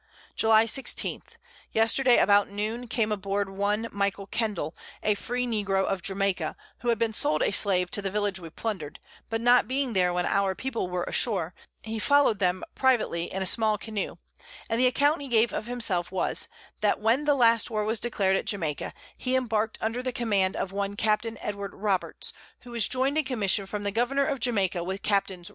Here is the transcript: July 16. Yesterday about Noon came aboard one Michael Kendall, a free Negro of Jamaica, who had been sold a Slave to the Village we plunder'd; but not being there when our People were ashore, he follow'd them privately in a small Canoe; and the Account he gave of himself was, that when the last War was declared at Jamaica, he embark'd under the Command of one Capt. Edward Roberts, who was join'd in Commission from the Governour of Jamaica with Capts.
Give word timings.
July 0.35 0.65
16. 0.65 1.21
Yesterday 1.73 2.17
about 2.17 2.49
Noon 2.49 2.87
came 2.87 3.11
aboard 3.11 3.51
one 3.51 3.87
Michael 3.91 4.25
Kendall, 4.25 4.75
a 5.03 5.13
free 5.13 5.45
Negro 5.45 5.85
of 5.85 6.01
Jamaica, 6.01 6.55
who 6.79 6.87
had 6.89 6.97
been 6.97 7.13
sold 7.13 7.43
a 7.43 7.51
Slave 7.51 7.91
to 7.91 8.01
the 8.01 8.09
Village 8.09 8.39
we 8.39 8.49
plunder'd; 8.49 8.99
but 9.29 9.39
not 9.39 9.67
being 9.67 9.93
there 9.93 10.11
when 10.11 10.25
our 10.25 10.55
People 10.55 10.89
were 10.89 11.03
ashore, 11.03 11.53
he 11.83 11.99
follow'd 11.99 12.39
them 12.39 12.63
privately 12.73 13.31
in 13.31 13.43
a 13.43 13.45
small 13.45 13.77
Canoe; 13.77 14.15
and 14.67 14.79
the 14.79 14.87
Account 14.87 15.21
he 15.21 15.27
gave 15.27 15.53
of 15.53 15.67
himself 15.67 16.11
was, 16.11 16.47
that 16.79 16.99
when 16.99 17.25
the 17.25 17.35
last 17.35 17.69
War 17.69 17.85
was 17.85 17.99
declared 17.99 18.35
at 18.35 18.45
Jamaica, 18.47 18.95
he 19.15 19.35
embark'd 19.35 19.77
under 19.81 20.01
the 20.01 20.11
Command 20.11 20.55
of 20.55 20.71
one 20.71 20.95
Capt. 20.95 21.27
Edward 21.27 21.75
Roberts, 21.75 22.33
who 22.61 22.71
was 22.71 22.87
join'd 22.87 23.19
in 23.19 23.23
Commission 23.23 23.67
from 23.67 23.83
the 23.83 23.91
Governour 23.91 24.25
of 24.25 24.39
Jamaica 24.39 24.83
with 24.83 25.03
Capts. 25.03 25.49